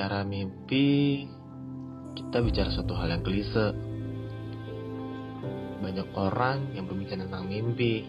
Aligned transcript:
bicara 0.00 0.24
mimpi, 0.24 1.28
kita 2.16 2.40
bicara 2.40 2.72
suatu 2.72 2.96
hal 2.96 3.12
yang 3.12 3.20
klise. 3.20 3.76
Banyak 5.76 6.08
orang 6.16 6.72
yang 6.72 6.88
berbicara 6.88 7.28
tentang 7.28 7.44
mimpi, 7.44 8.08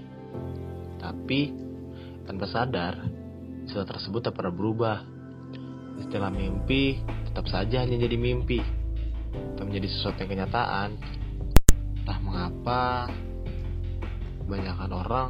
tapi 1.04 1.52
tanpa 2.24 2.48
sadar, 2.48 2.96
istilah 3.68 3.84
tersebut 3.84 4.24
tak 4.24 4.40
pernah 4.40 4.56
berubah. 4.56 5.04
Istilah 6.00 6.32
mimpi 6.32 6.96
tetap 7.28 7.52
saja 7.52 7.84
hanya 7.84 8.00
jadi 8.00 8.16
mimpi, 8.16 8.64
tak 9.60 9.68
menjadi 9.68 9.92
sesuatu 9.92 10.24
yang 10.24 10.32
kenyataan. 10.32 10.96
Entah 12.08 12.20
mengapa, 12.24 13.12
kebanyakan 14.48 14.92
orang 14.96 15.30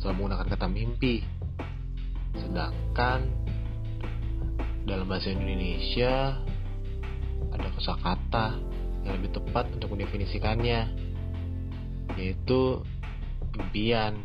selalu 0.00 0.24
menggunakan 0.24 0.46
kata 0.56 0.66
mimpi, 0.72 1.20
sedangkan 2.40 3.41
dalam 5.02 5.18
bahasa 5.18 5.34
Indonesia 5.34 6.38
ada 7.50 7.68
kosakata 7.74 8.54
yang 9.02 9.18
lebih 9.18 9.34
tepat 9.34 9.66
untuk 9.74 9.98
mendefinisikannya 9.98 10.94
yaitu 12.14 12.86
impian. 13.58 14.22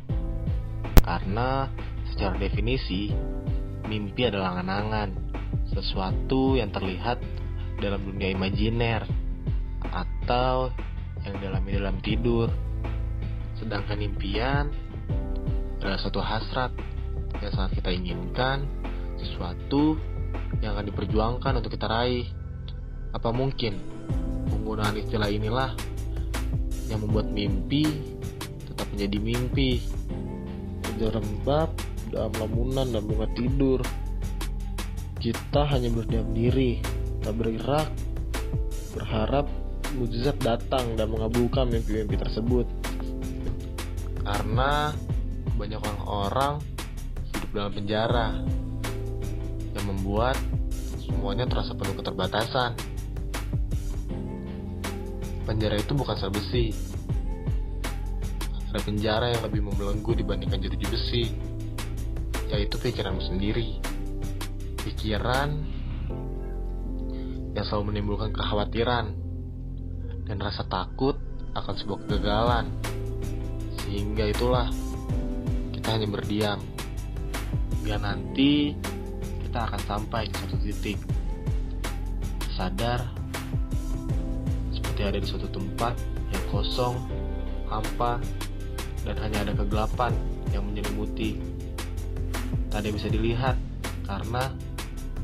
Karena 1.02 1.66
secara 2.13 2.38
definisi 2.38 3.09
mimpi 3.90 4.30
adalah 4.30 4.54
angan-angan 4.54 5.18
sesuatu 5.73 6.62
yang 6.62 6.70
terlihat 6.70 7.26
dalam 7.82 8.13
dunia 8.13 8.38
imajiner 8.38 9.02
atau 9.82 10.70
yang 11.26 11.41
dialami 11.41 11.73
dalam 11.73 11.98
tidur. 12.05 12.54
Sedangkan 13.57 13.98
impian 13.98 14.70
adalah 15.82 15.98
suatu 15.98 16.21
hasrat 16.21 16.70
yang 17.41 17.49
sangat 17.49 17.82
kita 17.82 17.90
inginkan 17.98 18.70
sesuatu 19.18 19.98
yang 20.61 20.75
akan 20.77 20.85
diperjuangkan 20.89 21.53
untuk 21.59 21.73
kita 21.73 21.87
raih. 21.87 22.27
Apa 23.13 23.31
mungkin 23.31 23.77
penggunaan 24.51 24.98
istilah 24.99 25.29
inilah 25.31 25.71
yang 26.87 27.04
membuat 27.04 27.27
mimpi 27.31 27.87
tetap 28.67 28.87
menjadi 28.93 29.17
mimpi? 29.20 29.81
Terjerembab 30.84 31.70
dalam 32.09 32.34
lamunan 32.39 32.87
dan 32.89 33.04
bunga 33.05 33.27
tidur. 33.35 33.79
Kita 35.17 35.65
hanya 35.67 35.89
berdiam 35.91 36.29
diri, 36.31 36.79
tak 37.26 37.35
bergerak, 37.35 37.89
berharap 38.93 39.49
mujizat 39.98 40.37
datang 40.43 40.98
dan 40.99 41.09
mengabulkan 41.09 41.70
mimpi-mimpi 41.70 42.15
tersebut. 42.20 42.67
Karena 44.21 44.91
banyak 45.57 45.79
orang-orang 45.82 46.61
hidup 47.34 47.49
dalam 47.55 47.71
penjara 47.73 48.27
yang 49.77 49.93
membuat 49.93 50.35
semuanya 51.05 51.45
terasa 51.47 51.77
penuh 51.77 51.95
keterbatasan. 51.95 52.73
Penjara 55.47 55.79
itu 55.79 55.95
bukan 55.95 56.15
sel 56.20 56.33
besi. 56.33 56.75
Ada 58.67 58.83
penjara 58.83 59.31
yang 59.31 59.48
lebih 59.48 59.63
membelenggu 59.63 60.11
dibandingkan 60.11 60.59
jeruji 60.59 60.87
besi, 60.91 61.23
yaitu 62.51 62.75
pikiranmu 62.75 63.23
sendiri. 63.23 63.79
Pikiran 64.83 65.55
yang 67.55 67.66
selalu 67.66 67.95
menimbulkan 67.95 68.35
kekhawatiran 68.35 69.16
dan 70.28 70.38
rasa 70.44 70.67
takut 70.67 71.16
akan 71.55 71.73
sebuah 71.79 72.00
kegagalan. 72.05 72.66
Sehingga 73.88 74.28
itulah 74.28 74.67
kita 75.72 75.95
hanya 75.95 76.07
berdiam. 76.11 76.59
Biar 77.88 78.03
nanti 78.03 78.75
kita 79.47 79.63
akan 79.63 79.81
sampai 79.88 80.28
di 80.28 80.35
suatu 80.35 80.57
titik 80.59 81.00
sadar 82.51 83.00
seperti 84.75 85.01
ada 85.07 85.17
di 85.23 85.28
suatu 85.29 85.47
tempat 85.47 85.95
yang 86.35 86.44
kosong, 86.51 87.00
hampa, 87.72 88.19
dan 89.07 89.16
hanya 89.23 89.47
ada 89.47 89.53
kegelapan 89.55 90.11
yang 90.51 90.67
menyelimuti. 90.67 91.39
Tak 92.67 92.83
ada 92.83 92.89
bisa 92.91 93.07
dilihat 93.07 93.55
karena 94.03 94.51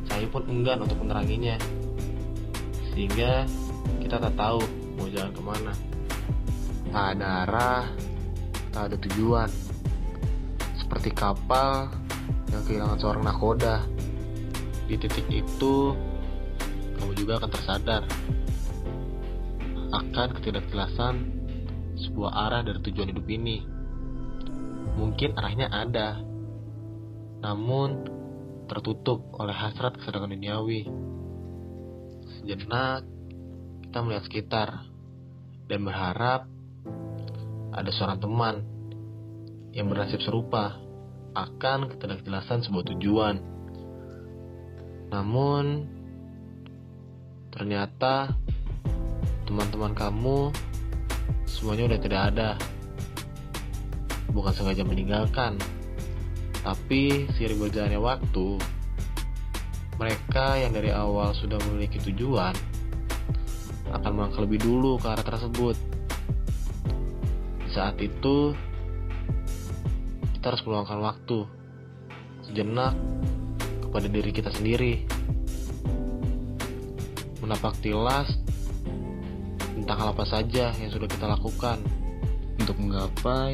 saya 0.07 0.23
pun 0.31 0.47
enggan 0.47 0.87
untuk 0.87 1.03
meneranginya. 1.03 1.59
Sehingga 2.95 3.43
kita 3.99 4.23
tak 4.23 4.33
tahu 4.39 4.63
mau 4.95 5.09
jalan 5.11 5.33
ke 5.35 5.41
mana. 5.43 5.73
Tak 6.93 7.05
ada 7.17 7.27
arah, 7.43 7.85
tak 8.71 8.83
ada 8.87 8.95
tujuan. 9.09 9.49
Seperti 10.79 11.11
kapal 11.11 11.91
yang 12.53 12.61
kehilangan 12.63 12.97
seorang 13.01 13.25
nakoda 13.25 13.81
di 14.87 14.95
titik 14.99 15.27
itu 15.31 15.95
kamu 16.99 17.11
juga 17.15 17.39
akan 17.39 17.49
tersadar 17.51 18.03
akan 19.93 20.27
ketidakjelasan 20.41 21.15
sebuah 22.01 22.31
arah 22.49 22.61
dari 22.65 22.81
tujuan 22.81 23.13
hidup 23.13 23.27
ini. 23.29 23.61
Mungkin 24.97 25.37
arahnya 25.37 25.69
ada, 25.69 26.21
namun 27.45 28.09
tertutup 28.65 29.21
oleh 29.37 29.53
hasrat 29.53 29.93
kesadaran 30.01 30.33
duniawi. 30.33 30.89
Sejenak 32.41 33.05
kita 33.85 33.97
melihat 34.01 34.23
sekitar 34.25 34.69
dan 35.69 35.79
berharap 35.85 36.49
ada 37.73 37.89
seorang 37.93 38.17
teman 38.21 38.55
yang 39.73 39.89
bernasib 39.89 40.21
serupa 40.21 40.77
akan 41.33 41.89
ketidakjelasan 41.93 42.65
sebuah 42.65 42.85
tujuan. 42.93 43.35
Namun, 45.13 45.85
ternyata 47.53 48.33
teman-teman 49.45 49.93
kamu 49.93 50.49
semuanya 51.45 51.93
udah 51.93 51.99
tidak 52.01 52.21
ada. 52.33 52.49
Bukan 54.33 54.49
sengaja 54.49 54.81
meninggalkan, 54.81 55.61
tapi 56.65 57.29
seiring 57.37 57.61
berjalannya 57.61 58.01
waktu, 58.01 58.57
mereka 60.01 60.57
yang 60.57 60.73
dari 60.73 60.89
awal 60.89 61.37
sudah 61.37 61.61
memiliki 61.69 62.01
tujuan 62.09 62.57
akan 63.93 64.11
melangkah 64.17 64.41
lebih 64.41 64.65
dulu 64.65 64.97
ke 64.97 65.05
arah 65.05 65.21
tersebut. 65.21 65.77
Saat 67.69 68.01
itu, 68.01 68.57
kita 70.33 70.49
harus 70.49 70.65
meluangkan 70.65 70.97
waktu 71.05 71.45
sejenak 72.49 72.97
kepada 73.93 74.09
diri 74.09 74.33
kita 74.33 74.49
sendiri. 74.49 75.05
Menapak 77.45 77.77
tilas 77.85 78.25
tentang 79.77 80.01
hal 80.01 80.09
apa 80.17 80.25
saja 80.25 80.73
yang 80.81 80.89
sudah 80.89 81.05
kita 81.05 81.29
lakukan 81.29 81.77
untuk 82.57 82.73
menggapai 82.81 83.53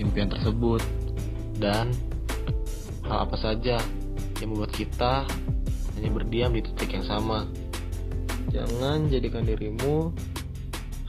impian 0.00 0.32
tersebut 0.32 0.80
dan 1.60 1.92
hal 3.04 3.28
apa 3.28 3.36
saja 3.36 3.76
yang 4.40 4.48
membuat 4.48 4.72
kita 4.72 5.28
hanya 6.00 6.08
berdiam 6.08 6.56
di 6.56 6.64
titik 6.64 6.96
yang 6.96 7.04
sama. 7.04 7.44
Jangan 8.48 9.12
jadikan 9.12 9.44
dirimu 9.44 10.08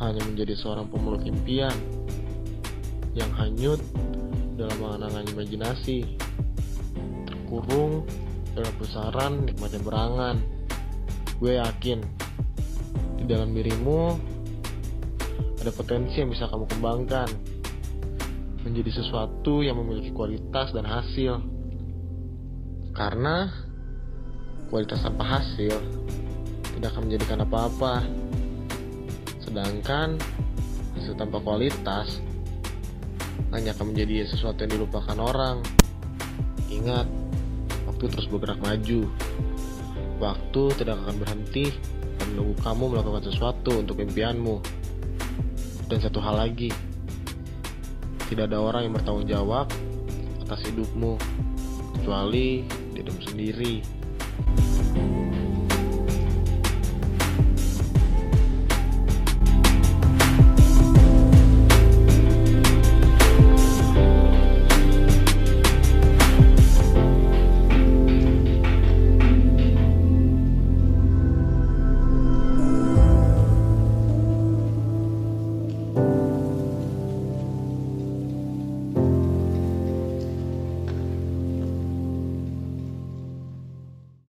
hanya 0.04 0.20
menjadi 0.28 0.60
seorang 0.60 0.92
pemeluk 0.92 1.24
impian 1.24 1.72
yang 3.16 3.32
hanyut 3.40 3.80
dalam 4.60 4.76
mengenangan 4.84 5.24
imajinasi, 5.32 6.20
terkurung 7.54 8.02
dalam 8.58 8.74
pusaran 8.82 9.34
nikmatnya 9.46 9.82
berangan. 9.86 10.36
Gue 11.38 11.62
yakin 11.62 12.02
di 13.22 13.30
dalam 13.30 13.54
dirimu 13.54 14.18
ada 15.62 15.70
potensi 15.70 16.18
yang 16.18 16.34
bisa 16.34 16.50
kamu 16.50 16.66
kembangkan 16.66 17.30
menjadi 18.66 19.06
sesuatu 19.06 19.62
yang 19.62 19.78
memiliki 19.78 20.10
kualitas 20.18 20.74
dan 20.74 20.90
hasil. 20.90 21.46
Karena 22.98 23.54
kualitas 24.74 25.06
tanpa 25.06 25.38
hasil 25.38 25.78
tidak 26.74 26.90
akan 26.90 27.06
menjadikan 27.06 27.46
apa-apa. 27.46 28.02
Sedangkan 29.46 30.18
hasil 30.98 31.14
tanpa 31.22 31.38
kualitas 31.38 32.18
hanya 33.54 33.78
akan 33.78 33.94
menjadi 33.94 34.26
sesuatu 34.26 34.66
yang 34.66 34.82
dilupakan 34.82 35.18
orang. 35.22 35.62
Ingat, 36.74 37.06
waktu 38.04 38.20
terus 38.20 38.28
bergerak 38.28 38.60
maju. 38.60 39.08
Waktu 40.20 40.64
tidak 40.76 41.00
akan 41.08 41.24
berhenti 41.24 41.72
dan 42.20 42.36
menunggu 42.36 42.60
kamu 42.60 42.84
melakukan 42.92 43.24
sesuatu 43.32 43.80
untuk 43.80 44.04
impianmu. 44.04 44.60
Dan 45.88 46.04
satu 46.04 46.20
hal 46.20 46.36
lagi, 46.36 46.68
tidak 48.28 48.52
ada 48.52 48.60
orang 48.60 48.92
yang 48.92 48.94
bertanggung 49.00 49.28
jawab 49.32 49.72
atas 50.44 50.68
hidupmu 50.68 51.16
kecuali 51.96 52.68
dirimu 52.92 53.22
sendiri. 53.24 53.74